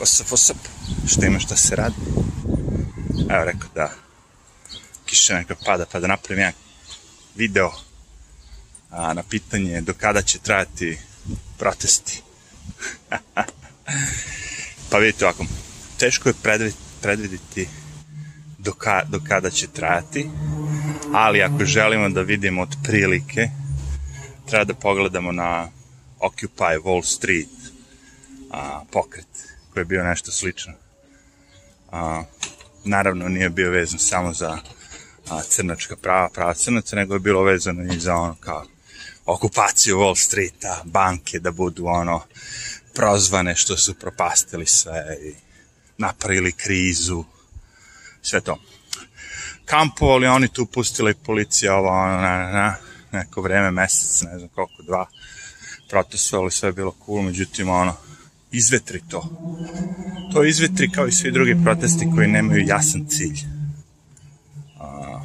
What's 0.00 0.50
up, 0.50 0.56
Šta 1.06 1.26
ima 1.26 1.38
šta 1.38 1.56
se 1.56 1.76
radi? 1.76 1.94
Evo 3.30 3.44
rekao 3.44 3.68
da 3.74 3.90
kiša 5.06 5.34
neka 5.34 5.54
pada, 5.66 5.86
pa 5.92 6.00
da 6.00 6.06
napravim 6.06 6.38
jedan 6.38 6.54
video 7.36 7.72
a, 8.90 9.14
na 9.14 9.22
pitanje 9.22 9.80
do 9.80 9.94
kada 9.94 10.22
će 10.22 10.38
trajati 10.38 10.98
protesti. 11.58 12.22
pa 14.90 14.98
vidite 14.98 15.24
ovako, 15.24 15.44
teško 15.98 16.28
je 16.28 16.34
predviditi 17.02 17.68
do, 18.58 18.72
ka, 18.72 19.02
do 19.08 19.20
kada 19.28 19.50
će 19.50 19.66
trajati, 19.66 20.30
ali 21.12 21.42
ako 21.42 21.64
želimo 21.64 22.08
da 22.08 22.22
vidimo 22.22 22.62
otprilike, 22.62 23.48
treba 24.46 24.64
da 24.64 24.74
pogledamo 24.74 25.32
na 25.32 25.68
Occupy 26.20 26.78
Wall 26.84 27.04
Street 27.04 27.48
a, 28.50 28.84
pokret 28.92 29.49
koji 29.72 29.80
je 29.80 29.84
bio 29.84 30.04
nešto 30.04 30.30
slično. 30.30 30.72
A, 31.92 32.22
naravno 32.84 33.28
nije 33.28 33.50
bio 33.50 33.70
vezan 33.70 33.98
samo 33.98 34.32
za 34.32 34.58
a, 35.30 35.42
crnačka 35.42 35.96
prava, 35.96 36.28
prava 36.34 36.54
crnaca, 36.54 36.96
nego 36.96 37.14
je 37.14 37.20
bilo 37.20 37.42
vezano 37.42 37.94
i 37.94 37.98
za 37.98 38.14
ono 38.14 38.36
kao 38.40 38.64
okupaciju 39.26 39.96
Wall 39.96 40.16
Streeta, 40.16 40.82
banke 40.84 41.38
da 41.38 41.50
budu 41.50 41.86
ono 41.86 42.22
prozvane 42.94 43.56
što 43.56 43.76
su 43.76 43.94
propastili 43.94 44.66
sve 44.66 45.16
i 45.22 45.34
napravili 45.98 46.52
krizu, 46.52 47.24
sve 48.22 48.40
to. 48.40 48.58
Kampovali 49.64 50.26
oni 50.26 50.48
tu 50.48 50.66
pustili 50.66 51.14
policija 51.14 51.74
ovo, 51.74 51.88
ono, 51.88 52.16
na, 52.16 52.38
na, 52.38 52.52
na, 52.52 52.76
neko 53.12 53.42
vreme, 53.42 53.70
mesec, 53.70 54.22
ne 54.22 54.38
znam 54.38 54.48
koliko, 54.48 54.82
dva, 54.82 55.06
protestovali, 55.88 56.50
sve 56.50 56.68
je 56.68 56.72
bilo 56.72 56.96
cool, 57.06 57.22
međutim, 57.22 57.68
ono, 57.68 57.96
izvetri 58.52 59.02
to. 59.08 59.28
To 60.32 60.44
izvetri 60.44 60.90
kao 60.90 61.06
i 61.06 61.12
svi 61.12 61.32
drugi 61.32 61.56
protesti 61.64 62.06
koji 62.14 62.28
nemaju 62.28 62.66
jasan 62.66 63.06
cilj. 63.08 63.38
A, 64.78 65.20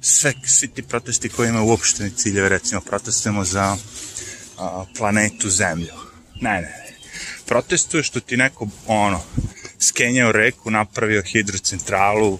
sve, 0.00 0.32
svi 0.46 0.68
ti 0.68 0.82
protesti 0.82 1.28
koji 1.28 1.48
imaju 1.48 1.66
uopšteni 1.66 2.10
ciljeve, 2.10 2.48
recimo 2.48 2.80
protestujemo 2.80 3.44
za 3.44 3.76
a, 4.58 4.84
planetu 4.98 5.50
Zemlju. 5.50 5.94
Ne, 6.40 6.50
ne, 6.50 6.60
ne. 6.60 6.92
Protestuje 7.46 8.02
što 8.02 8.20
ti 8.20 8.36
neko, 8.36 8.68
ono, 8.86 9.20
skenjao 9.78 10.32
reku, 10.32 10.70
napravio 10.70 11.22
hidrocentralu, 11.22 12.38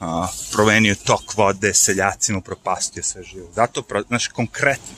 a, 0.00 0.28
promenio 0.52 0.94
tok 0.94 1.36
vode, 1.36 1.74
seljacima 1.74 2.40
propastio 2.40 3.02
sve 3.02 3.22
živo. 3.22 3.50
Zato, 3.54 3.82
znaš, 4.08 4.28
konkretno. 4.28 4.94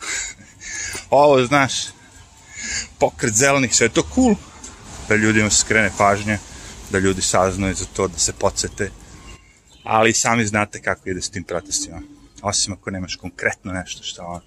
Ovo, 1.10 1.46
znaš, 1.46 1.72
pokret 2.98 3.34
zelenih, 3.34 3.74
sve 3.74 3.84
je 3.84 3.92
to 3.92 4.02
cool, 4.14 4.34
da 5.08 5.16
ljudima 5.16 5.50
se 5.50 5.56
skrene 5.56 5.90
pažnje, 5.98 6.38
da 6.90 6.98
ljudi 6.98 7.22
saznaju 7.22 7.74
za 7.74 7.84
to, 7.84 8.08
da 8.08 8.18
se 8.18 8.32
podsete, 8.32 8.90
ali 9.84 10.12
sami 10.12 10.46
znate 10.46 10.82
kako 10.82 11.10
ide 11.10 11.22
s 11.22 11.30
tim 11.30 11.44
protestima. 11.44 12.02
Osim 12.42 12.72
ako 12.72 12.90
nemaš 12.90 13.16
konkretno 13.16 13.72
nešto 13.72 14.02
šta, 14.02 14.24
on, 14.26 14.40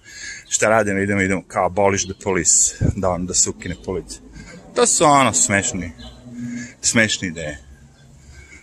šta 0.48 0.68
radimo, 0.68 0.98
idemo, 1.00 1.20
idemo 1.20 1.42
kao 1.48 1.66
abolish 1.66 2.04
the 2.04 2.14
police, 2.24 2.74
da, 2.96 3.10
on, 3.10 3.26
da 3.26 3.34
se 3.34 3.50
ukine 3.50 3.76
policija. 3.84 4.20
To 4.74 4.86
su 4.86 5.04
ono 5.04 5.32
smešni, 5.32 5.92
smešne 6.82 7.28
ideje. 7.28 7.58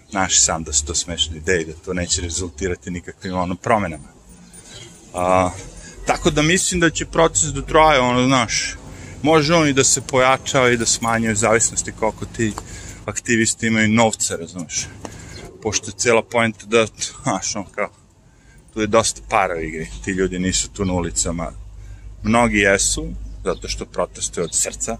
Znaš 0.10 0.42
sam 0.42 0.64
da 0.64 0.74
su 0.74 0.86
to 0.86 0.96
smešne 0.96 1.38
ideje, 1.38 1.66
da 1.66 1.74
to 1.74 1.94
neće 1.94 2.22
rezultirati 2.22 2.92
nikakvim 2.92 3.36
ono 3.36 3.56
promenama. 3.56 4.08
A, 5.14 5.52
tako 6.06 6.30
da 6.30 6.42
mislim 6.42 6.80
da 6.80 6.90
će 6.90 7.06
proces 7.06 7.50
da 7.50 7.62
traje, 7.62 8.00
ono, 8.00 8.26
znaš, 8.26 8.76
može 9.24 9.54
on 9.54 9.68
i 9.68 9.74
da 9.74 9.84
se 9.84 10.02
pojačava 10.02 10.70
i 10.70 10.78
da 10.78 10.86
smanjuje 10.86 11.36
zavisnosti 11.36 11.92
koliko 11.92 12.26
ti 12.26 12.54
aktivisti 13.06 13.68
imaju 13.68 13.90
novca, 13.90 14.36
razumeš. 14.36 14.88
Pošto 15.62 15.88
je 15.88 15.98
cijela 15.98 16.24
pojenta 16.24 16.66
da, 16.66 16.86
znaš, 17.24 17.56
on 17.56 17.66
kao, 17.76 17.90
tu 18.74 18.82
je 18.82 18.88
dosta 18.88 19.22
para 19.30 19.56
u 19.56 19.60
igri, 19.60 19.88
ti 20.04 20.12
ljudi 20.12 20.40
nisu 20.40 20.70
tu 20.70 20.86
na 20.86 20.94
ulicama. 20.94 21.52
Mnogi 22.24 22.58
jesu, 22.58 23.08
zato 23.44 23.68
što 23.68 23.86
protestuju 23.86 24.44
od 24.44 24.56
srca, 24.56 24.98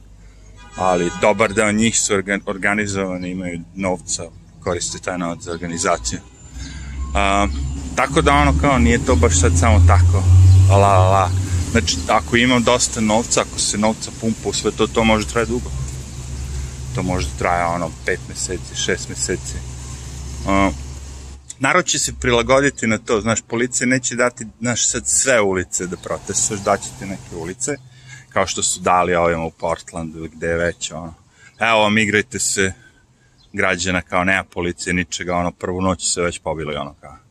ali 0.76 1.12
dobar 1.22 1.54
deo 1.54 1.72
njih 1.72 2.00
su 2.00 2.14
organizovani, 2.46 3.30
imaju 3.30 3.60
novca, 3.76 4.24
koriste 4.64 5.00
taj 5.00 5.18
novac 5.18 5.40
za 5.42 5.52
organizaciju. 5.52 6.20
A, 7.16 7.48
tako 7.96 8.22
da 8.22 8.34
ono 8.34 8.54
kao 8.62 8.80
nije 8.80 9.06
to 9.06 9.16
baš 9.16 9.40
sad 9.40 9.52
samo 9.60 9.84
tako, 9.88 10.24
la 10.70 10.78
la 10.78 11.10
la, 11.10 11.30
Znači, 11.72 11.98
ako 12.08 12.38
imam 12.38 12.64
dosta 12.64 13.02
novca, 13.02 13.42
ako 13.42 13.60
se 13.60 13.78
novca 13.78 14.12
pumpa 14.22 14.50
u 14.50 14.54
sve 14.54 14.72
to, 14.72 14.88
to 14.88 15.04
može 15.04 15.28
traje 15.28 15.46
dugo. 15.46 15.72
To 16.96 17.04
može 17.04 17.28
traje, 17.38 17.66
ono, 17.66 17.92
pet 18.06 18.20
meseci, 18.30 18.76
šest 18.76 19.10
meseci. 19.10 19.56
Uh, 20.46 20.74
narod 21.60 21.86
će 21.86 22.00
se 22.00 22.14
prilagoditi 22.20 22.88
na 22.88 22.98
to, 22.98 23.22
znaš, 23.22 23.42
policija 23.42 23.88
neće 23.88 24.16
dati, 24.16 24.48
znaš, 24.60 24.88
sad 24.88 25.08
sve 25.08 25.42
ulice 25.42 25.88
da 25.88 25.98
protestuješ, 25.98 26.62
daće 26.62 26.90
ti 27.00 27.06
neke 27.06 27.36
ulice, 27.36 27.76
kao 28.30 28.48
što 28.48 28.64
su 28.64 28.80
dali 28.80 29.16
ovima 29.16 29.44
u 29.44 29.52
Portlandu 29.52 30.18
ili 30.18 30.30
gde 30.30 30.54
već, 30.54 30.92
ono. 30.92 31.14
Evo 31.60 31.80
vam, 31.80 31.98
igrajte 31.98 32.40
se 32.40 32.74
građana, 33.54 34.02
kao 34.02 34.24
nema 34.24 34.44
policije, 34.44 34.94
ničega, 34.94 35.36
ono, 35.36 35.52
prvu 35.52 35.82
noć 35.82 36.14
se 36.14 36.22
već 36.22 36.40
pobili, 36.40 36.76
ono, 36.76 36.96
kao 37.02 37.29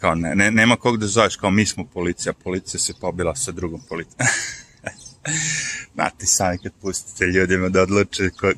kao 0.00 0.14
ne, 0.14 0.34
ne, 0.34 0.50
nema 0.50 0.76
kog 0.76 0.98
da 0.98 1.06
zoveš, 1.06 1.36
kao 1.36 1.50
mi 1.50 1.66
smo 1.66 1.84
policija, 1.84 2.32
policija 2.32 2.80
se 2.80 2.94
pobila 3.00 3.36
sa 3.36 3.52
drugom 3.52 3.80
policijom. 3.88 4.16
Znate 5.94 6.26
sami 6.26 6.58
kad 6.58 6.72
pustite 6.82 7.26
ljudima 7.26 7.68
da 7.68 7.82
odlučuju 7.82 8.30
ko, 8.40 8.52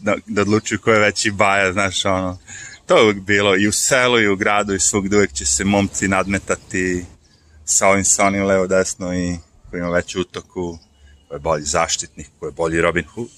da, 0.00 0.16
da 0.26 0.42
odlučuju 0.42 0.78
ko 0.80 0.90
je 0.90 1.00
veći 1.00 1.30
baja, 1.30 1.72
znaš, 1.72 2.04
ono, 2.04 2.38
to 2.86 2.96
je 2.96 3.02
uvijek 3.02 3.20
bilo 3.20 3.56
i 3.56 3.68
u 3.68 3.72
selu 3.72 4.20
i 4.20 4.28
u 4.28 4.36
gradu 4.36 4.74
i 4.74 4.80
svugde 4.80 5.16
uvijek 5.16 5.32
će 5.32 5.46
se 5.46 5.64
momci 5.64 6.08
nadmetati 6.08 7.04
sa 7.64 7.88
ovim 7.88 8.04
sa 8.04 8.26
onim 8.26 8.44
levo 8.44 8.66
desno 8.66 9.14
i 9.14 9.36
ko 9.70 9.76
ima 9.76 9.88
veću 9.90 10.20
utoku, 10.20 10.78
ko 11.28 11.34
je 11.34 11.40
bolji 11.40 11.64
zaštitnik, 11.64 12.30
ko 12.40 12.46
je 12.46 12.52
bolji 12.52 12.80
Robin 12.80 13.04
Hood, 13.04 13.28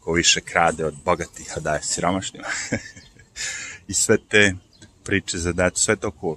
ko 0.00 0.12
više 0.12 0.40
krade 0.40 0.84
od 0.84 0.94
bogatih, 1.04 1.52
a 1.56 1.60
daje 1.60 1.82
siromašnjima. 1.82 2.46
I 3.88 3.94
sve 3.94 4.16
te 4.28 4.54
priče 5.04 5.38
za 5.38 5.52
decu, 5.52 5.82
sve 5.82 5.96
to 5.96 6.10
cool 6.20 6.36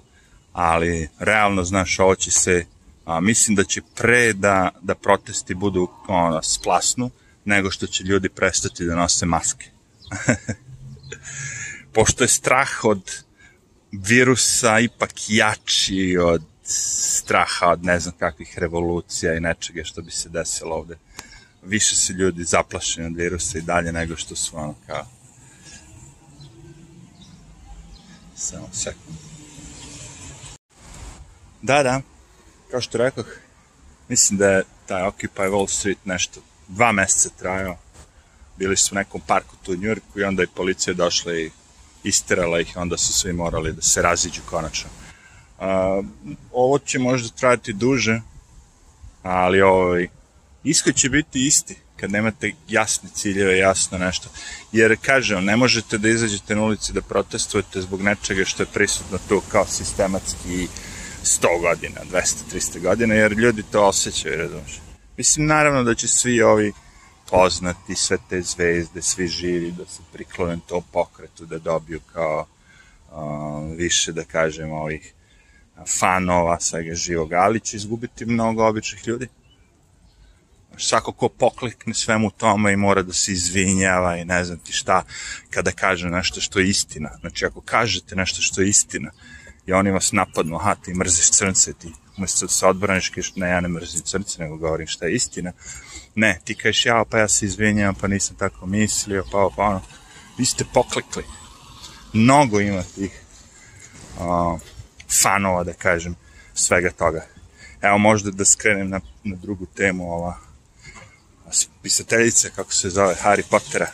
ali 0.54 1.10
realno, 1.20 1.64
znaš, 1.64 2.00
ovo 2.00 2.16
će 2.16 2.32
se, 2.32 2.66
a, 3.06 3.20
mislim 3.20 3.56
da 3.56 3.64
će 3.64 3.82
pre 3.96 4.34
da, 4.34 4.70
da 4.82 4.96
protesti 4.96 5.54
budu 5.54 5.88
ono, 6.08 6.42
splasnu, 6.42 7.10
nego 7.46 7.72
što 7.72 7.88
će 7.88 8.04
ljudi 8.04 8.30
prestati 8.30 8.86
da 8.86 8.96
nose 8.96 9.26
maske. 9.26 9.66
Pošto 11.94 12.24
je 12.24 12.28
strah 12.28 12.84
od 12.84 13.24
virusa 13.92 14.80
ipak 14.80 15.12
jači 15.28 16.18
od 16.22 16.44
straha 16.66 17.68
od 17.68 17.84
ne 17.84 18.00
znam 18.00 18.16
kakvih 18.20 18.60
revolucija 18.60 19.34
i 19.34 19.40
nečega 19.40 19.84
što 19.84 20.02
bi 20.02 20.12
se 20.12 20.30
desilo 20.30 20.76
ovde. 20.76 20.98
Više 21.64 21.96
se 21.96 22.14
ljudi 22.14 22.44
zaplašeni 22.44 23.08
od 23.08 23.16
virusa 23.16 23.58
i 23.58 23.62
dalje 23.62 23.92
nego 23.92 24.16
što 24.16 24.36
su 24.36 24.58
ono 24.58 24.76
kao... 24.88 25.06
Samo 28.36 28.70
sekund. 28.74 29.33
Da, 31.64 31.84
da. 31.84 32.02
Kao 32.72 32.82
što 32.82 32.98
rekoh, 32.98 33.26
mislim 34.10 34.38
da 34.38 34.50
je 34.50 34.64
taj 34.86 35.02
Occupy 35.02 35.50
Wall 35.50 35.68
Street 35.68 35.98
nešto 36.06 36.42
dva 36.68 36.92
meseca 36.92 37.30
trajao. 37.40 37.78
Bili 38.58 38.78
su 38.78 38.96
u 38.96 38.98
nekom 38.98 39.22
parku 39.28 39.56
tu 39.64 39.72
u 39.72 39.76
Njurku 39.76 40.20
i 40.20 40.24
onda 40.24 40.44
je 40.44 40.56
policija 40.56 40.94
došla 40.94 41.34
i 41.34 41.52
isterala 42.04 42.60
ih, 42.60 42.74
onda 42.76 42.98
su 42.98 43.14
svi 43.14 43.34
morali 43.34 43.74
da 43.74 43.82
se 43.82 44.02
raziđu 44.02 44.42
konačno. 44.50 44.90
Uh, 45.58 46.06
ovo 46.52 46.80
će 46.80 47.00
možda 47.00 47.30
trajati 47.30 47.74
duže, 47.74 48.22
ali 49.22 49.62
ovaj, 49.62 50.08
ishod 50.64 50.96
će 50.96 51.10
biti 51.10 51.48
isti 51.48 51.76
kad 51.96 52.12
nemate 52.12 52.54
jasne 52.68 53.10
ciljeve, 53.14 53.58
jasno 53.58 53.98
nešto. 53.98 54.30
Jer, 54.72 54.98
kažem, 55.02 55.46
ne 55.46 55.56
možete 55.56 55.98
da 55.98 56.10
izađete 56.10 56.56
na 56.56 56.62
ulici 56.64 56.94
da 56.94 57.02
protestujete 57.02 57.82
zbog 57.82 58.02
nečega 58.02 58.46
što 58.46 58.64
je 58.64 58.68
prisutno 58.74 59.18
tu 59.30 59.42
kao 59.52 59.66
sistematski 59.68 60.68
100 61.24 61.62
godina, 61.62 62.02
200, 62.12 62.36
300 62.54 62.80
godina, 62.80 63.14
jer 63.14 63.32
ljudi 63.32 63.64
to 63.72 63.88
osjećaju, 63.88 64.38
razumiješ. 64.38 64.82
Mislim, 65.18 65.46
naravno 65.46 65.84
da 65.84 65.96
će 65.96 66.08
svi 66.08 66.42
ovi 66.42 66.74
poznati, 67.30 67.96
sve 67.96 68.18
te 68.30 68.42
zvezde, 68.42 69.02
svi 69.02 69.28
živi, 69.28 69.72
da 69.72 69.86
se 69.86 70.02
priklone 70.14 70.60
to 70.68 70.82
pokretu, 70.92 71.46
da 71.46 71.58
dobiju 71.58 72.00
kao 72.14 72.46
uh, 73.12 73.78
više, 73.78 74.12
da 74.12 74.24
kažem, 74.24 74.72
ovih 74.72 75.14
fanova, 76.00 76.60
svega 76.60 76.96
živog, 76.96 77.34
ali 77.34 77.60
će 77.60 77.78
izgubiti 77.78 78.26
mnogo 78.26 78.68
običnih 78.68 79.08
ljudi. 79.08 79.28
Svako 80.78 81.12
ko 81.12 81.30
poklikne 81.30 81.94
svemu 81.94 82.32
tome 82.32 82.74
i 82.74 82.78
mora 82.78 83.02
da 83.02 83.14
se 83.14 83.32
izvinjava 83.32 84.18
i 84.18 84.26
ne 84.26 84.44
znam 84.44 84.60
ti 84.60 84.74
šta, 84.74 85.04
kada 85.50 85.72
kaže 85.72 86.10
nešto 86.10 86.42
što 86.42 86.60
je 86.60 86.70
istina. 86.70 87.10
Znači, 87.20 87.46
ako 87.46 87.62
kažete 87.62 88.16
nešto 88.16 88.42
što 88.42 88.62
je 88.62 88.70
istina, 88.70 89.12
i 89.66 89.74
oni 89.74 89.92
vas 89.92 90.12
napadnu, 90.12 90.56
aha, 90.56 90.76
ti 90.76 90.94
mrziš 90.94 91.32
crnce, 91.32 91.74
ti 91.74 91.94
umesto 92.18 92.46
da 92.46 92.52
se 92.52 92.66
odbraniš, 92.66 93.10
kažeš, 93.10 93.36
ne, 93.36 93.50
ja 93.50 93.62
ne 93.62 93.68
mrzim 93.68 94.02
crnce, 94.02 94.42
nego 94.42 94.58
govorim 94.58 94.88
šta 94.88 95.06
je 95.06 95.16
istina. 95.16 95.52
Ne, 96.16 96.40
ti 96.44 96.56
kažeš, 96.56 96.86
ja, 96.86 97.04
pa 97.10 97.18
ja 97.18 97.28
se 97.28 97.46
izvinjam, 97.46 97.96
pa 97.96 98.08
nisam 98.08 98.36
tako 98.36 98.66
mislio, 98.66 99.24
pa, 99.32 99.50
pa 99.56 99.64
ono, 99.64 99.82
vi 100.38 100.46
ste 100.46 100.66
poklekli. 100.74 101.24
Mnogo 102.14 102.60
ima 102.60 102.84
tih 102.96 103.22
uh, 104.18 104.60
fanova, 105.22 105.64
da 105.64 105.74
kažem, 105.74 106.16
svega 106.54 106.92
toga. 106.92 107.26
Evo, 107.82 107.98
možda 107.98 108.32
da 108.32 108.46
skrenem 108.46 108.90
na, 108.90 109.00
na 109.24 109.36
drugu 109.36 109.66
temu, 109.66 110.14
ova 110.14 110.38
pisateljica, 111.82 112.50
kako 112.56 112.74
se 112.74 112.90
zove, 112.90 113.16
Harry 113.24 113.44
Pottera, 113.50 113.88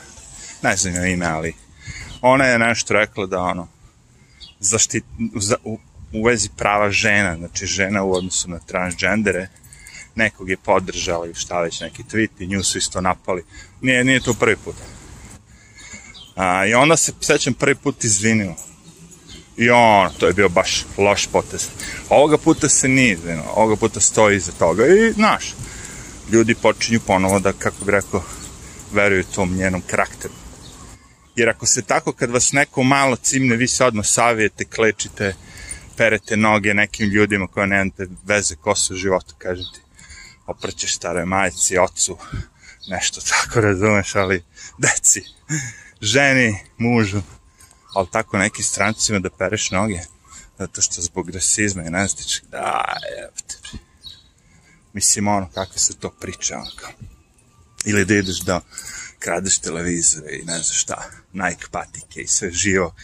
ne 0.64 0.76
znam 0.76 0.96
joj 0.96 1.12
ime, 1.12 1.26
ali 1.26 1.54
ona 2.22 2.46
je 2.46 2.60
nešto 2.60 2.94
rekla 2.94 3.26
da 3.26 3.42
ono, 3.42 3.68
zaštit, 4.60 5.04
za, 5.36 5.56
u, 5.64 5.80
u 6.14 6.24
vezi 6.24 6.50
prava 6.58 6.92
žena, 6.92 7.38
znači 7.38 7.66
žena 7.66 8.04
u 8.04 8.14
odnosu 8.14 8.50
na 8.50 8.60
transgendere, 8.60 9.48
nekog 10.16 10.50
je 10.50 10.58
podržala 10.58 11.28
i 11.28 11.34
šta 11.34 11.62
već 11.62 11.82
neki 11.82 12.04
tweet 12.04 12.30
i 12.40 12.48
nju 12.48 12.64
su 12.64 12.78
isto 12.78 13.02
napali. 13.02 13.44
Nije, 13.82 14.04
nije 14.04 14.20
to 14.20 14.34
prvi 14.34 14.56
put. 14.56 14.76
A, 16.36 16.66
I 16.66 16.74
onda 16.74 16.98
se, 16.98 17.12
sećam, 17.22 17.54
prvi 17.54 17.76
put 17.76 18.04
izvinio. 18.04 18.56
I 19.58 19.70
on, 19.70 20.10
to 20.20 20.28
je 20.28 20.34
bio 20.34 20.50
baš 20.50 20.86
loš 20.98 21.28
potez. 21.28 21.68
Ovoga 22.10 22.38
puta 22.38 22.70
se 22.70 22.88
nije 22.88 23.14
izvinio, 23.14 23.44
ovoga 23.56 23.76
puta 23.76 24.00
stoji 24.00 24.38
iza 24.38 24.52
toga 24.52 24.88
i, 24.88 25.12
znaš, 25.12 25.54
ljudi 26.32 26.56
počinju 26.56 27.00
ponovo 27.00 27.40
da, 27.40 27.54
kako 27.54 27.86
bi 27.86 27.92
rekao, 27.92 28.24
veruju 28.94 29.24
tom 29.24 29.56
njenom 29.56 29.82
karakteru. 29.82 30.34
Jer 31.40 31.50
ako 31.50 31.66
se 31.66 31.82
tako, 31.82 32.12
kad 32.14 32.30
vas 32.30 32.52
neko 32.52 32.84
malo 32.84 33.16
cimne, 33.16 33.56
vi 33.56 33.68
se 33.68 33.86
odmah 33.86 34.06
savijete, 34.06 34.66
klečite, 34.66 35.36
perete 35.98 36.38
noge 36.38 36.74
nekim 36.74 37.10
ljudima 37.10 37.48
koje 37.48 37.68
nemate 37.68 38.08
veze 38.26 38.56
ko 38.56 38.76
su 38.76 38.94
u 38.94 38.98
životu, 38.98 39.36
kažete, 39.38 39.80
oprćeš 40.48 40.96
staroj 40.96 41.26
majici, 41.26 41.78
ocu, 41.78 42.18
nešto 42.88 43.22
tako, 43.22 43.62
razumeš, 43.62 44.16
ali 44.16 44.44
deci, 44.78 45.24
ženi, 46.02 46.60
mužu, 46.78 47.22
ali 47.94 48.08
tako 48.12 48.38
nekim 48.38 48.64
strancima 48.64 49.20
da 49.20 49.30
pereš 49.30 49.72
noge, 49.72 50.00
zato 50.58 50.82
što 50.82 51.02
zbog 51.02 51.30
rasizma 51.30 51.84
i 51.84 51.90
nezdičeg, 51.90 52.44
da, 52.52 52.84
jebate, 53.18 53.56
mislim, 54.94 55.28
ono, 55.28 55.50
kakve 55.54 55.78
se 55.78 55.98
to 55.98 56.10
priča, 56.10 56.58
ono, 56.58 56.72
kao. 56.76 57.09
Ili 57.90 58.06
da 58.06 58.16
ideš 58.16 58.40
da 58.40 58.62
kradeš 59.20 59.58
televizore 59.58 60.36
i 60.36 60.46
ne 60.46 60.54
znam 60.54 60.74
šta, 60.74 61.10
Nike 61.34 61.66
patike 61.72 62.22
i 62.22 62.28
sve 62.28 62.52
živo 62.52 62.96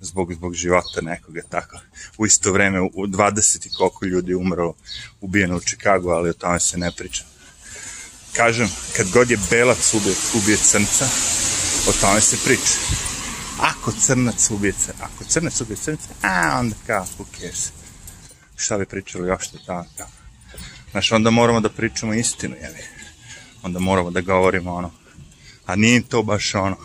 zbog, 0.00 0.34
zbog 0.34 0.54
života 0.54 1.00
nekoga 1.00 1.40
tako. 1.48 1.80
U 2.18 2.26
isto 2.26 2.52
vreme 2.52 2.80
u 2.80 3.06
20 3.06 3.66
i 3.66 3.70
koliko 3.78 4.06
ljudi 4.06 4.34
umrlo 4.34 4.74
ubijeno 5.20 5.56
u 5.56 5.60
Čikagu, 5.60 6.10
ali 6.10 6.30
o 6.30 6.32
tome 6.32 6.60
se 6.60 6.78
ne 6.78 6.92
priča. 6.96 7.24
Kažem, 8.32 8.68
kad 8.96 9.10
god 9.10 9.30
je 9.30 9.38
belac 9.50 9.94
ubije, 9.94 10.14
ubije 10.34 10.56
crnca, 10.56 11.08
o 11.88 11.92
tome 12.00 12.20
se 12.20 12.36
priča. 12.44 12.78
Ako 13.60 13.92
crnac 13.92 14.50
ubije 14.50 14.72
crnca, 14.72 15.04
ako 15.04 15.24
crnac 15.24 15.60
ubije 15.60 15.76
crnca, 15.76 16.08
a 16.22 16.58
onda 16.60 16.76
kao, 16.86 17.06
who 17.18 17.24
cares? 17.38 17.70
Šta 18.56 18.78
bi 18.78 18.86
pričali 18.86 19.28
još 19.28 19.48
tamo 19.66 19.84
kao? 19.96 20.08
Znaš, 20.90 21.12
onda 21.12 21.30
moramo 21.30 21.60
da 21.60 21.68
pričamo 21.68 22.14
istinu, 22.14 22.56
jevi. 22.62 22.97
Onda 23.62 23.78
moramo 23.78 24.10
da 24.10 24.20
govorimo 24.20 24.74
ono, 24.74 24.90
a 25.66 25.76
nije 25.76 26.02
to 26.02 26.22
baš 26.22 26.54
ono. 26.54 26.76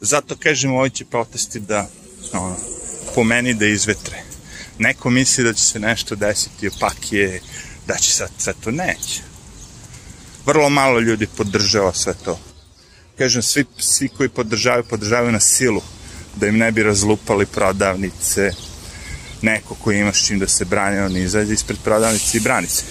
Zato 0.00 0.36
kažem, 0.36 0.72
ovi 0.72 0.90
će 0.90 1.04
protesti 1.04 1.60
da, 1.60 1.88
ono, 2.32 2.56
po 3.14 3.24
meni 3.24 3.54
da 3.54 3.66
izvetre. 3.66 4.22
Neko 4.78 5.10
misli 5.10 5.44
da 5.44 5.52
će 5.52 5.64
se 5.64 5.80
nešto 5.80 6.14
desiti, 6.14 6.68
opak 6.68 7.12
je, 7.12 7.40
da 7.86 7.96
će 7.96 8.12
sad 8.12 8.30
sve 8.38 8.52
to, 8.64 8.70
neće. 8.70 9.22
Vrlo 10.46 10.70
malo 10.70 11.00
ljudi 11.00 11.26
podržava 11.36 11.92
sve 11.94 12.14
to. 12.24 12.40
Kažem, 13.18 13.42
svi, 13.42 13.64
svi 13.78 14.08
koji 14.08 14.28
podržavaju, 14.28 14.84
podržavaju 14.84 15.32
na 15.32 15.40
silu, 15.40 15.82
da 16.36 16.46
im 16.46 16.58
ne 16.58 16.72
bi 16.72 16.82
razlupali 16.82 17.46
prodavnice, 17.46 18.52
neko 19.42 19.74
ko 19.74 19.92
ima 19.92 20.12
s 20.12 20.26
čim 20.26 20.38
da 20.38 20.48
se 20.48 20.64
brani, 20.64 20.98
on 20.98 21.16
izađe 21.16 21.52
ispred 21.52 21.78
prodavnice 21.84 22.36
i 22.36 22.40
brani 22.40 22.68
se. 22.68 22.84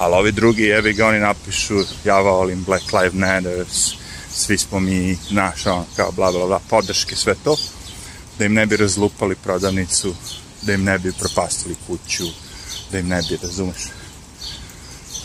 Ali 0.00 0.14
ovi 0.14 0.32
drugi, 0.32 0.62
jevi 0.62 0.92
ga, 0.92 1.06
oni 1.06 1.18
napišu, 1.18 1.84
ja 2.04 2.20
volim 2.20 2.64
Black 2.64 2.92
Lives 2.92 3.12
Matter, 3.12 3.66
svi 4.32 4.58
smo 4.58 4.80
mi, 4.80 5.18
naš, 5.30 5.66
on, 5.66 5.84
kao 5.96 6.12
bla, 6.12 6.32
bla, 6.32 6.46
bla, 6.46 6.60
podrške, 6.68 7.16
sve 7.16 7.34
to, 7.44 7.56
da 8.38 8.44
im 8.44 8.54
ne 8.54 8.66
bi 8.66 8.76
razlupali 8.76 9.34
prodavnicu, 9.34 10.14
da 10.62 10.72
im 10.72 10.84
ne 10.84 10.98
bi 10.98 11.12
propastili 11.12 11.76
kuću, 11.86 12.24
da 12.92 12.98
im 12.98 13.08
ne 13.08 13.22
bi, 13.28 13.38
razumeš? 13.42 13.88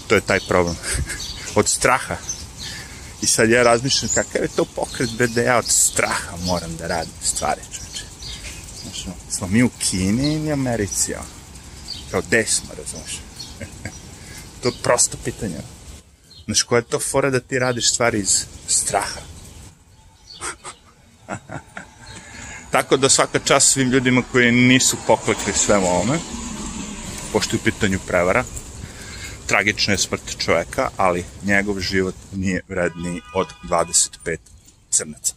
To 0.07 0.15
je 0.15 0.21
taj 0.21 0.39
problem. 0.39 0.75
od 1.59 1.67
straha. 1.67 2.17
I 3.21 3.25
sad 3.25 3.49
ja 3.49 3.63
razmišljam 3.63 4.11
kakav 4.13 4.41
je 4.41 4.55
to 4.55 4.65
pokret, 4.65 5.09
bre, 5.17 5.27
da 5.27 5.41
ja 5.41 5.57
od 5.57 5.67
straha 5.67 6.37
moram 6.45 6.75
da 6.75 6.87
radim 6.87 7.13
stvari, 7.23 7.61
čoveče. 7.71 8.03
Znaš, 8.83 9.15
smo 9.29 9.47
mi 9.47 9.63
u 9.63 9.69
Kini 9.79 10.33
ili 10.33 10.51
Americi, 10.51 11.13
on? 11.13 11.27
Kao 12.11 12.21
gde 12.21 12.45
smo, 12.45 12.69
razumeš? 12.77 13.19
To 14.65 14.71
prosto 14.83 15.17
pitanje. 15.23 15.57
Znaš, 16.45 16.63
koja 16.63 16.79
je 16.79 16.89
to 16.89 16.99
fora 16.99 17.29
da 17.29 17.39
ti 17.39 17.59
radiš 17.59 17.89
stvari 17.93 18.19
iz 18.19 18.45
straha? 18.67 19.19
Tako 22.73 22.97
da 22.97 23.09
svaka 23.09 23.39
čast 23.39 23.71
svim 23.71 23.89
ljudima 23.89 24.23
koji 24.31 24.51
nisu 24.51 24.97
poklekli 25.07 25.53
svemu 25.53 25.87
ovome, 25.87 26.17
pošto 27.33 27.55
je 27.55 27.59
u 27.59 27.63
pitanju 27.63 27.99
prevara, 28.07 28.43
tragična 29.45 29.93
je 29.93 29.97
smrt 29.97 30.37
čoveka, 30.37 30.89
ali 30.97 31.25
njegov 31.43 31.79
život 31.79 32.15
nije 32.33 32.61
vredniji 32.67 33.21
od 33.35 33.47
25 33.63 34.37
crnaca. 34.89 35.33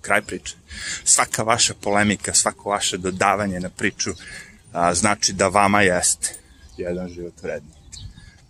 Kraj 0.00 0.22
priče. 0.22 0.56
Svaka 1.04 1.42
vaša 1.42 1.74
polemika, 1.74 2.34
svako 2.34 2.70
vaše 2.70 2.98
dodavanje 2.98 3.60
na 3.60 3.68
priču 3.68 4.10
a, 4.72 4.94
znači 4.94 5.32
da 5.32 5.48
vama 5.48 5.82
jeste 5.82 6.34
jedan 6.76 7.08
život 7.08 7.42
vredniji 7.42 7.83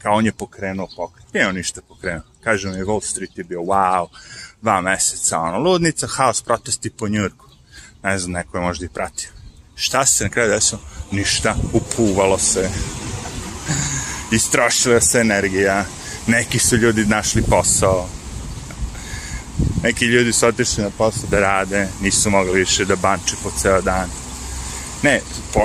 kao 0.05 0.15
on 0.15 0.27
je 0.27 0.33
pokrenuo 0.33 0.89
pokret. 0.97 1.35
Nije 1.35 1.49
on 1.49 1.55
ništa 1.55 1.81
pokrenuo. 1.89 2.23
Kažem 2.41 2.73
mi, 2.73 2.85
Wall 2.85 3.05
Street 3.05 3.39
je 3.39 3.45
bio, 3.45 3.61
wow, 3.61 4.07
dva 4.63 4.81
meseca, 4.81 5.39
ono, 5.39 5.59
ludnica, 5.59 6.07
haos, 6.07 6.43
protesti 6.43 6.91
po 6.91 7.09
Njurku. 7.09 7.47
Ne 8.03 8.19
znam, 8.19 8.33
neko 8.33 8.59
je 8.59 8.63
možda 8.63 8.85
i 8.85 8.89
pratio. 8.89 9.29
Šta 9.75 10.07
se 10.07 10.25
na 10.25 10.31
kraju 10.31 10.51
desilo? 10.51 10.81
Ništa, 11.11 11.57
upuvalo 11.73 12.39
se. 12.39 12.71
Istrošila 14.33 15.01
se 15.01 15.21
energija. 15.21 15.85
Neki 16.27 16.59
su 16.59 16.77
ljudi 16.77 17.05
našli 17.05 17.43
posao. 17.43 18.09
Neki 19.83 20.05
ljudi 20.05 20.33
su 20.33 20.47
otišli 20.47 20.85
na 20.85 20.91
posao 20.91 21.29
da 21.31 21.41
rade, 21.41 21.89
nisu 22.01 22.31
mogli 22.31 22.59
više 22.59 22.85
da 22.85 22.97
banče 22.97 23.37
po 23.43 23.51
ceo 23.59 23.81
dan. 23.81 24.11
Ne, 25.03 25.21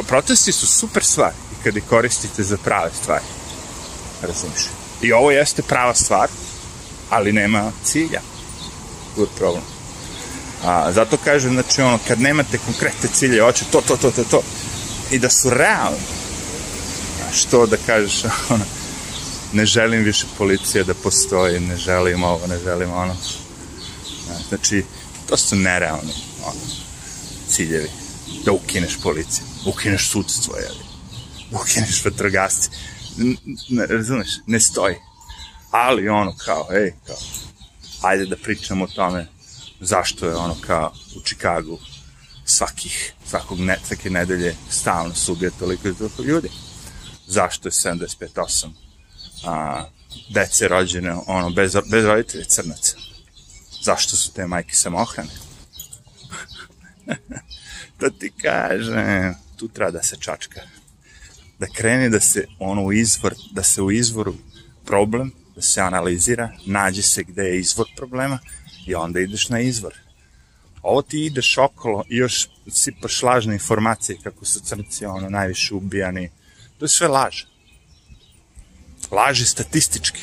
protesti 0.07 0.51
su 0.51 0.67
super 0.67 1.03
stvari 1.03 1.35
i 1.51 1.63
kada 1.63 1.79
koristite 1.89 2.43
za 2.43 2.57
prave 2.57 2.91
stvari 3.01 3.38
razumiješ. 4.21 4.63
I 5.01 5.13
ovo 5.13 5.31
jeste 5.31 5.61
prava 5.61 5.95
stvar, 5.95 6.29
ali 7.09 7.33
nema 7.33 7.71
cilja. 7.83 8.21
Tu 9.15 9.21
je 9.21 9.27
problem. 9.37 9.63
A, 10.63 10.91
zato 10.91 11.17
kažem, 11.17 11.53
znači, 11.53 11.81
ono, 11.81 11.99
kad 12.07 12.21
nemate 12.21 12.57
konkretne 12.57 13.09
cilje, 13.13 13.41
hoće 13.41 13.65
to, 13.71 13.81
to, 13.81 13.97
to, 13.97 14.11
to, 14.11 14.23
to, 14.23 14.41
i 15.11 15.19
da 15.19 15.29
su 15.29 15.49
realni, 15.49 15.99
što 17.33 17.65
da 17.65 17.77
kažeš, 17.85 18.23
ono, 18.49 18.65
ne 19.53 19.65
želim 19.65 20.03
više 20.03 20.25
policija 20.37 20.83
da 20.83 20.93
postoji, 20.93 21.59
ne 21.59 21.77
želim 21.77 22.23
ovo, 22.23 22.47
ne 22.47 22.57
želim 22.57 22.91
ono. 22.91 23.15
Znači, 24.49 24.83
to 25.29 25.37
su 25.37 25.55
nerealni 25.55 26.13
ono, 26.45 26.59
ciljevi. 27.49 27.89
Da 28.45 28.51
ukineš 28.51 28.97
policiju, 29.03 29.45
ukineš 29.65 30.09
sudstvo, 30.09 30.55
jeli, 30.57 30.83
ukineš 31.51 32.05
vatrogasci 32.05 32.69
ne, 33.69 33.85
razumeš, 33.85 34.27
ne 34.47 34.59
stoji. 34.59 34.95
Ali 35.71 36.09
ono 36.09 36.35
kao, 36.45 36.67
ej, 36.71 36.93
kao, 37.07 37.17
ajde 38.01 38.25
da 38.25 38.35
pričamo 38.35 38.85
o 38.85 38.87
tome 38.87 39.27
zašto 39.79 40.25
je 40.25 40.35
ono 40.35 40.55
kao 40.61 40.93
u 41.15 41.21
Čikagu 41.21 41.79
svakih, 42.45 43.13
svakog 43.25 43.59
ne, 43.59 43.77
svake 43.83 44.09
nedelje 44.09 44.55
stalno 44.69 45.15
se 45.15 45.31
ubije 45.31 45.51
toliko 45.59 45.87
i 45.87 45.93
toliko 45.93 46.23
ljudi. 46.23 46.49
Zašto 47.27 47.67
je 47.67 47.71
75-8 47.71 48.67
a, 49.45 49.85
dece 50.29 50.67
rođene 50.67 51.15
ono, 51.27 51.49
bez, 51.49 51.77
bez 51.91 52.05
roditelja 52.05 52.45
crnaca? 52.45 52.97
Zašto 53.83 54.15
su 54.15 54.33
te 54.33 54.47
majke 54.47 54.75
samohrane? 54.75 55.29
da 57.99 58.09
ti 58.09 58.31
kažem, 58.41 59.35
tu 59.57 59.67
treba 59.67 59.91
da 59.91 60.03
se 60.03 60.17
čačka 60.19 60.61
da 61.59 61.67
krene 61.67 62.09
da 62.09 62.19
se 62.19 62.47
ono 62.59 62.83
u 62.83 62.93
izvor, 62.93 63.33
da 63.51 63.63
se 63.63 63.81
u 63.81 63.91
izvoru 63.91 64.35
problem, 64.85 65.31
da 65.55 65.61
se 65.61 65.81
analizira, 65.81 66.49
nađe 66.65 67.01
se 67.01 67.23
gde 67.23 67.43
je 67.43 67.59
izvor 67.59 67.87
problema 67.95 68.39
i 68.87 68.95
onda 68.95 69.19
ideš 69.19 69.49
na 69.49 69.59
izvor. 69.59 69.93
Ovo 70.81 71.01
ti 71.01 71.25
ideš 71.25 71.57
okolo 71.57 72.03
i 72.09 72.17
još 72.17 72.49
sipaš 72.71 73.23
lažne 73.23 73.53
informacije 73.53 74.17
kako 74.23 74.45
su 74.45 74.59
crnci 74.59 75.05
ono 75.05 75.29
najviše 75.29 75.75
ubijani, 75.75 76.29
To 76.79 76.85
je 76.85 76.89
sve 76.89 77.07
laž. 77.07 77.43
Laži 79.11 79.45
statistički. 79.45 80.21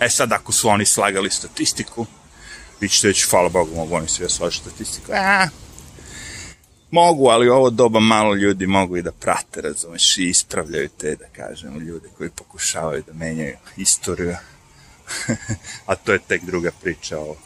E 0.00 0.08
sad, 0.08 0.32
ako 0.32 0.52
su 0.52 0.68
oni 0.68 0.86
slagali 0.86 1.30
statistiku, 1.30 2.06
vi 2.80 2.88
ćete 2.88 3.08
reći, 3.08 3.26
hvala 3.30 3.48
Bogu, 3.48 3.74
mogu 3.74 3.94
oni 3.94 4.08
sve 4.08 4.28
složiti 4.28 4.68
statistiku. 4.68 5.12
A, 5.12 5.48
mogu, 6.90 7.28
ali 7.28 7.48
ovo 7.48 7.70
doba 7.70 8.00
malo 8.00 8.34
ljudi 8.34 8.66
mogu 8.66 8.96
i 8.96 9.02
da 9.02 9.12
prate, 9.12 9.60
razumeš, 9.60 10.18
i 10.18 10.28
ispravljaju 10.28 10.88
te, 10.88 11.16
da 11.16 11.26
kažem, 11.26 11.78
ljude 11.78 12.08
koji 12.18 12.30
pokušavaju 12.30 13.02
da 13.06 13.12
menjaju 13.12 13.56
istoriju. 13.76 14.36
A 15.86 15.94
to 15.94 16.12
je 16.12 16.18
tek 16.18 16.42
druga 16.42 16.70
priča 16.82 17.18
o, 17.18 17.36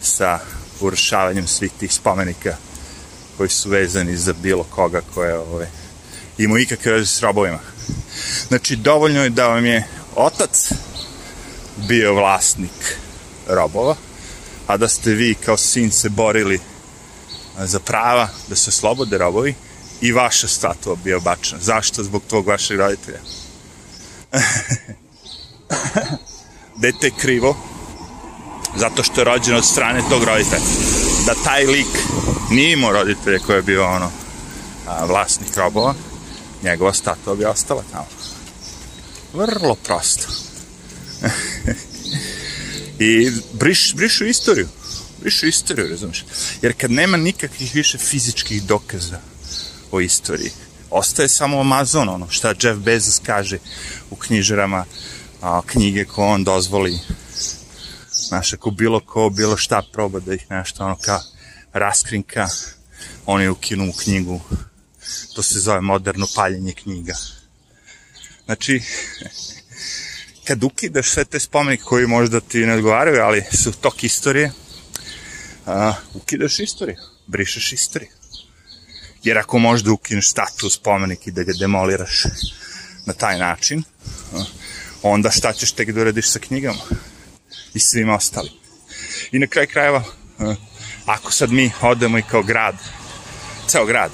sa 0.00 0.38
urušavanjem 0.80 1.46
svih 1.46 1.72
tih 1.80 1.92
spomenika 1.92 2.56
koji 3.36 3.48
su 3.48 3.70
vezani 3.70 4.16
za 4.16 4.32
bilo 4.42 4.64
koga 4.64 5.00
koje 5.14 5.38
ove, 5.38 5.70
ima 6.38 6.60
ikakve 6.60 6.92
veze 6.92 7.06
s 7.06 7.22
robovima. 7.22 7.58
Znači, 8.48 8.76
dovoljno 8.76 9.22
je 9.22 9.30
da 9.30 9.48
vam 9.48 9.66
je 9.66 9.86
otac 10.16 10.72
bio 11.88 12.14
vlasnik 12.14 12.98
robova, 13.46 13.96
a 14.66 14.76
da 14.76 14.88
ste 14.88 15.10
vi 15.10 15.34
kao 15.34 15.56
sin 15.56 15.90
se 15.90 16.08
borili 16.08 16.60
za 17.66 17.78
prava 17.80 18.28
da 18.48 18.56
se 18.56 18.70
slobode 18.70 19.18
robovi 19.18 19.54
i 20.00 20.12
vaša 20.12 20.48
statua 20.48 20.96
bio 21.04 21.20
bačena. 21.20 21.60
Zašto? 21.62 22.02
Zbog 22.02 22.22
tvog 22.28 22.46
vašeg 22.46 22.78
roditelja. 22.78 23.20
Dete 26.82 27.06
je 27.06 27.12
krivo 27.20 27.56
zato 28.76 29.02
što 29.02 29.20
je 29.20 29.24
rođen 29.24 29.56
od 29.56 29.64
strane 29.64 30.02
tog 30.10 30.24
roditelja. 30.24 30.62
Da 31.26 31.34
taj 31.44 31.66
lik 31.66 31.86
nije 32.50 32.72
imao 32.72 32.92
roditelja 32.92 33.38
koji 33.38 33.56
je 33.56 33.62
bio 33.62 33.86
ono 33.86 34.10
a, 34.86 35.04
vlasnik 35.04 35.56
robova, 35.56 35.94
njegova 36.62 36.92
statua 36.92 37.34
bi 37.34 37.44
ostala 37.44 37.82
tamo. 37.92 38.06
Vrlo 39.32 39.74
prosto. 39.74 40.26
I 42.98 43.30
briš, 43.52 43.94
brišu 43.94 44.24
istoriju. 44.24 44.68
Brišu 45.20 45.46
istoriju, 45.46 45.88
razumiješ? 45.88 46.24
Jer 46.62 46.74
kad 46.78 46.90
nema 46.90 47.16
nikakvih 47.16 47.74
više 47.74 47.98
fizičkih 47.98 48.62
dokaza 48.62 49.20
o 49.90 50.00
istoriji, 50.00 50.50
ostaje 50.90 51.28
samo 51.28 51.60
Amazon, 51.60 52.08
ono 52.08 52.30
šta 52.30 52.48
Jeff 52.48 52.78
Bezos 52.78 53.20
kaže 53.26 53.58
u 54.10 54.16
knjižarama, 54.16 54.84
a, 55.40 55.60
knjige 55.66 56.04
ko 56.04 56.26
on 56.26 56.44
dozvoli. 56.44 56.98
Znaš, 58.12 58.52
ako 58.52 58.70
bilo 58.70 59.00
ko, 59.00 59.30
bilo 59.30 59.56
šta 59.56 59.82
proba 59.92 60.20
da 60.20 60.34
ih 60.34 60.46
nešto, 60.50 60.84
ono, 60.84 60.96
ka 60.96 61.20
raskrinka, 61.72 62.48
oni 63.26 63.48
ukinu 63.48 63.90
u 63.90 63.92
knjigu. 63.92 64.40
To 65.34 65.42
se 65.42 65.60
zove 65.60 65.80
moderno 65.80 66.26
paljenje 66.34 66.72
knjiga. 66.72 67.14
Znači, 68.44 68.82
kad 70.46 70.64
ukidaš 70.64 71.10
sve 71.10 71.24
te 71.24 71.40
spomenike 71.40 71.82
koji 71.82 72.06
možda 72.06 72.40
ti 72.40 72.58
ne 72.58 72.74
odgovaraju, 72.74 73.22
ali 73.22 73.44
su 73.52 73.72
tok 73.72 74.04
istorije, 74.04 74.52
a, 75.68 75.94
ukidaš 76.14 76.58
istoriju, 76.58 76.96
brišeš 77.26 77.72
istoriju. 77.72 78.10
Jer 79.22 79.38
ako 79.38 79.58
možda 79.58 79.92
ukineš 79.92 80.30
status 80.30 80.74
spomenik 80.74 81.26
i 81.26 81.30
da 81.30 81.42
ga 81.42 81.52
demoliraš 81.60 82.24
na 83.06 83.12
taj 83.12 83.38
način, 83.38 83.82
a, 84.34 84.44
onda 85.02 85.30
šta 85.30 85.52
ćeš 85.52 85.72
tek 85.72 85.92
da 85.92 86.00
uradiš 86.00 86.30
sa 86.30 86.38
knjigama 86.38 86.80
i 87.74 87.78
svima 87.78 88.14
ostali. 88.14 88.50
I 89.32 89.38
na 89.38 89.46
kraj 89.46 89.66
krajeva, 89.66 90.04
a, 90.38 90.54
ako 91.06 91.32
sad 91.32 91.52
mi 91.52 91.70
odemo 91.80 92.18
i 92.18 92.22
kao 92.22 92.42
grad, 92.42 92.74
ceo 93.66 93.86
grad, 93.86 94.10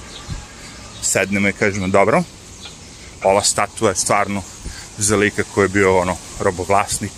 sednemo 1.03 1.49
i 1.49 1.53
kažemo, 1.53 1.89
dobro, 1.89 2.23
ova 3.23 3.43
statua 3.43 3.91
je 3.91 3.97
stvarno 3.97 4.43
za 4.99 5.17
lika 5.17 5.45
koji 5.55 5.65
je 5.65 5.69
bio 5.69 5.99
ono 5.99 6.17
robovlasnik 6.41 7.13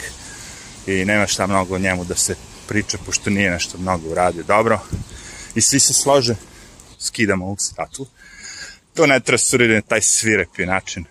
i 0.86 1.04
nema 1.04 1.26
šta 1.26 1.46
mnogo 1.46 1.74
o 1.74 1.78
njemu 1.78 2.04
da 2.04 2.14
se 2.14 2.36
priča 2.68 2.98
pošto 3.06 3.30
nije 3.30 3.50
nešto 3.50 3.78
mnogo 3.78 4.08
uradio 4.08 4.42
dobro. 4.42 4.80
I 5.54 5.60
svi 5.60 5.80
se 5.80 5.94
slože 5.94 6.34
skidamo 6.98 7.46
ovu 7.46 7.56
statu 7.58 8.06
to 8.96 9.06
ne 9.06 9.20
treba 9.20 9.74
na 9.74 9.80
taj 9.80 10.02
svirepi 10.02 10.66
način. 10.66 11.04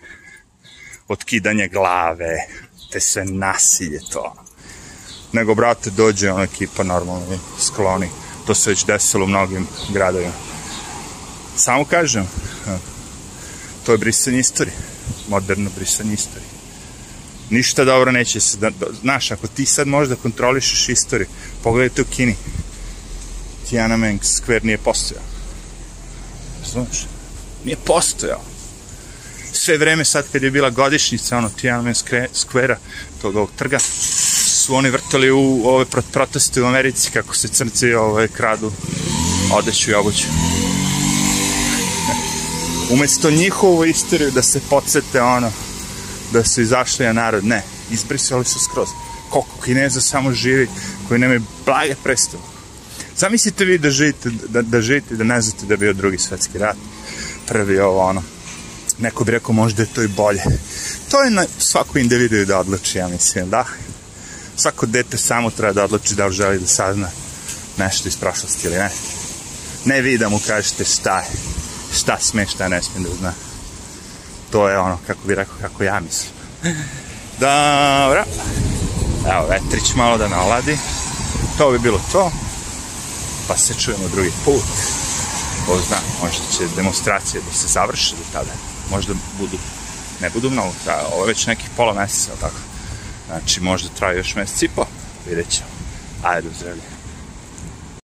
Otkidanje 1.08 1.68
glave 1.68 2.46
te 2.92 3.00
sve 3.00 3.24
nasilje 3.24 4.00
to. 4.12 4.34
Nego 5.32 5.54
brate 5.54 5.90
dođe 5.90 6.32
ona 6.32 6.42
ekipa 6.42 6.82
normalno 6.82 7.34
i 7.34 7.62
skloni. 7.62 8.08
To 8.46 8.54
se 8.54 8.70
već 8.70 8.86
desilo 8.86 9.24
u 9.24 9.28
mnogim 9.28 9.66
gradovima. 9.92 10.32
Samo 11.56 11.84
kažem 11.84 12.28
to 13.86 13.92
je 13.92 13.98
brisanje 13.98 14.38
istorije. 14.38 14.76
Moderno 15.28 15.70
brisanje 15.76 16.14
istorije 16.14 16.55
ništa 17.50 17.84
dobro 17.84 18.12
neće 18.12 18.40
se, 18.40 18.56
da, 18.56 18.70
da, 18.70 18.86
znaš, 19.00 19.30
ako 19.30 19.46
ti 19.46 19.66
sad 19.66 19.88
možda 19.88 20.16
kontrolišeš 20.16 20.88
istoriju, 20.88 21.26
pogledajte 21.62 22.02
u 22.02 22.04
Kini, 22.04 22.36
Tiananmen 23.70 24.18
Square 24.18 24.64
nije 24.64 24.78
postojao. 24.78 25.24
Znaš, 26.72 27.06
nije 27.64 27.76
postojao. 27.76 28.40
Sve 29.52 29.78
vreme 29.78 30.04
sad 30.04 30.24
kad 30.32 30.42
je 30.42 30.50
bila 30.50 30.70
godišnjica, 30.70 31.38
ono, 31.38 31.48
Tiananmen 31.48 31.94
Square-a, 32.34 32.76
tog 33.22 33.36
ovog 33.36 33.50
trga, 33.56 33.78
su 33.78 34.74
oni 34.74 34.90
vrtali 34.90 35.30
u 35.30 35.62
ove 35.64 35.84
proteste 36.12 36.62
u 36.62 36.66
Americi, 36.66 37.10
kako 37.10 37.34
se 37.34 37.48
crnci 37.48 37.94
ove, 37.94 38.28
kradu 38.28 38.72
odeću 39.52 39.90
i 39.90 39.94
obuću. 39.94 40.26
Umesto 42.90 43.30
njihovu 43.30 43.84
istoriju 43.84 44.30
da 44.30 44.42
se 44.42 44.60
podsete 44.70 45.22
ono, 45.22 45.52
da 46.32 46.44
su 46.44 46.60
izašli 46.60 47.06
na 47.06 47.12
narod, 47.12 47.44
ne, 47.44 47.62
izbrisali 47.90 48.44
su 48.44 48.58
skroz. 48.58 48.88
Koliko 49.30 49.62
kineza 49.64 50.00
samo 50.00 50.32
živi, 50.32 50.68
koji 51.08 51.20
nemaju 51.20 51.42
blage 51.64 51.94
predstavu. 52.02 52.42
Zamislite 53.16 53.64
vi 53.64 53.78
da 53.78 53.90
živite, 53.90 54.30
da, 54.48 54.62
da 54.62 54.80
živite, 54.80 55.16
da 55.16 55.24
ne 55.24 55.40
znate 55.40 55.66
da 55.66 55.74
je 55.74 55.78
bio 55.78 55.92
drugi 55.92 56.18
svetski 56.18 56.58
rat, 56.58 56.76
prvi 57.46 57.78
ovo 57.78 58.00
ono, 58.00 58.22
neko 58.98 59.24
bi 59.24 59.32
rekao 59.32 59.52
možda 59.52 59.82
je 59.82 59.88
to 59.94 60.02
i 60.02 60.08
bolje. 60.08 60.42
To 61.10 61.22
je 61.22 61.30
na 61.30 61.44
svaku 61.58 61.98
individu 61.98 62.44
da 62.44 62.58
odluči, 62.58 62.98
ja 62.98 63.08
mislim, 63.08 63.50
da. 63.50 63.64
Svako 64.56 64.86
dete 64.86 65.18
samo 65.18 65.50
treba 65.50 65.72
da 65.72 65.84
odluči 65.84 66.14
da 66.14 66.26
li 66.26 66.34
želi 66.34 66.58
da 66.58 66.66
sazna 66.66 67.08
nešto 67.78 68.08
iz 68.08 68.16
prošlosti 68.16 68.66
ili 68.66 68.76
ne. 68.76 68.90
Ne 69.84 70.00
vi 70.00 70.18
da 70.18 70.28
mu 70.28 70.40
kažete 70.46 70.84
šta 70.84 71.18
je, 71.18 71.26
šta 71.98 72.18
sme, 72.20 72.46
šta 72.46 72.68
ne 72.68 72.82
smije 72.82 73.08
da 73.08 73.14
zna 73.16 73.32
to 74.56 74.68
je 74.68 74.78
ono, 74.78 74.98
kako 75.06 75.20
bi 75.26 75.34
rekao, 75.34 75.54
kako 75.60 75.84
ja 75.84 76.00
mislim. 76.00 76.32
Dobro. 77.40 78.24
Evo, 79.32 79.46
vetrić 79.48 79.94
malo 79.94 80.18
da 80.18 80.28
naladi. 80.28 80.78
To 81.58 81.70
bi 81.70 81.78
bilo 81.78 82.00
to. 82.12 82.30
Pa 83.48 83.56
se 83.56 83.74
čujemo 83.74 84.08
drugi 84.08 84.32
put. 84.44 84.64
Ko 85.66 85.78
zna, 85.88 85.96
možda 86.22 86.44
će 86.56 86.76
demonstracije 86.76 87.42
da 87.46 87.52
se 87.52 87.68
završe 87.68 88.14
do 88.16 88.22
tada. 88.32 88.52
Možda 88.90 89.14
budu, 89.38 89.58
ne 90.20 90.30
budu 90.30 90.50
mnogo 90.50 90.72
traja. 90.84 91.06
Ovo 91.12 91.24
je 91.24 91.28
već 91.28 91.46
nekih 91.46 91.70
pola 91.76 91.94
meseca, 91.94 92.32
tako. 92.40 92.60
Znači, 93.26 93.60
možda 93.60 93.88
traje 93.88 94.16
još 94.16 94.34
mesec 94.34 94.62
i 94.62 94.68
po. 94.68 94.84
Vidjet 95.28 95.50
ćemo. 95.50 95.68
Ajde, 96.22 96.48
zdravlje. 96.58 96.95